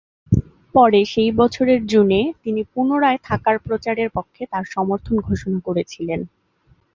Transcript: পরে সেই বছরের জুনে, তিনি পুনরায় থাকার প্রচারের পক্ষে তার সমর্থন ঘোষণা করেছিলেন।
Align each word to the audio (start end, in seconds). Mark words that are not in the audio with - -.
পরে 0.75 0.99
সেই 1.05 1.31
বছরের 1.31 1.81
জুনে, 1.85 2.21
তিনি 2.43 2.61
পুনরায় 2.73 3.19
থাকার 3.23 3.57
প্রচারের 3.59 4.09
পক্ষে 4.09 4.43
তার 4.45 4.65
সমর্থন 4.67 5.15
ঘোষণা 5.19 5.59
করেছিলেন। 5.59 6.19